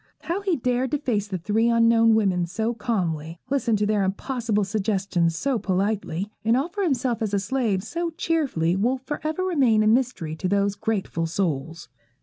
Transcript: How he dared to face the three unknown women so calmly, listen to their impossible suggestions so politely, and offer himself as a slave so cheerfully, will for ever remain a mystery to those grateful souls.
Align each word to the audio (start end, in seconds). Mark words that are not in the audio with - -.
How 0.21 0.41
he 0.41 0.55
dared 0.55 0.89
to 0.93 0.97
face 0.97 1.27
the 1.27 1.37
three 1.37 1.69
unknown 1.69 2.15
women 2.15 2.47
so 2.47 2.73
calmly, 2.73 3.39
listen 3.51 3.75
to 3.75 3.85
their 3.85 4.03
impossible 4.03 4.63
suggestions 4.63 5.35
so 5.37 5.59
politely, 5.59 6.31
and 6.43 6.57
offer 6.57 6.81
himself 6.81 7.21
as 7.21 7.35
a 7.35 7.39
slave 7.39 7.83
so 7.83 8.09
cheerfully, 8.09 8.75
will 8.75 8.97
for 8.97 9.21
ever 9.23 9.43
remain 9.43 9.83
a 9.83 9.87
mystery 9.87 10.35
to 10.37 10.47
those 10.49 10.73
grateful 10.73 11.27
souls. 11.27 11.87